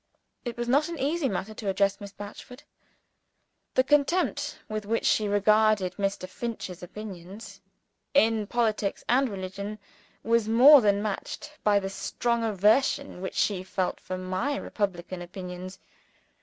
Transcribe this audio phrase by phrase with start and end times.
[0.43, 2.63] It was not an easy matter to address Miss Batchford.
[3.75, 6.27] The contempt with which she regarded Mr.
[6.27, 7.61] Finch's opinions
[8.15, 9.77] in politics and religion,
[10.23, 15.77] was more than matched by the strong aversion which she felt for my republican opinions.